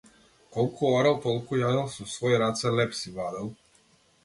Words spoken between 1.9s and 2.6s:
со свои